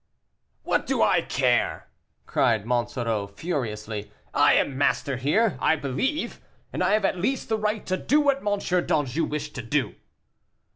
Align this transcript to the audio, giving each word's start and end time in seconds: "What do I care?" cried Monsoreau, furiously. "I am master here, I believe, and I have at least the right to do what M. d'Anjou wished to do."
"What 0.63 0.87
do 0.87 1.03
I 1.03 1.21
care?" 1.21 1.91
cried 2.25 2.65
Monsoreau, 2.65 3.27
furiously. 3.27 4.11
"I 4.33 4.55
am 4.55 4.75
master 4.75 5.17
here, 5.17 5.59
I 5.61 5.75
believe, 5.75 6.41
and 6.73 6.83
I 6.83 6.93
have 6.93 7.05
at 7.05 7.19
least 7.19 7.49
the 7.49 7.57
right 7.59 7.85
to 7.85 7.97
do 7.97 8.19
what 8.19 8.41
M. 8.43 8.57
d'Anjou 8.87 9.25
wished 9.25 9.53
to 9.53 9.61
do." 9.61 9.93